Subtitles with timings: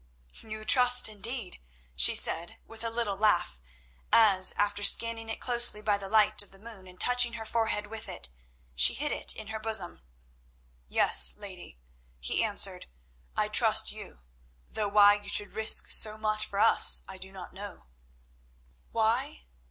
[0.41, 1.61] "You trust indeed,"
[1.95, 3.59] she said with a little laugh,
[4.11, 7.85] as, after scanning it closely by the light of the moon and touching her forehead
[7.85, 8.31] with it,
[8.73, 10.01] she hid it in her bosom.
[10.87, 11.77] "Yes, lady,"
[12.19, 12.87] he answered,
[13.37, 14.21] "I trust you,
[14.71, 17.85] though why you should risk so much for us I do not know."
[18.91, 19.45] "Why?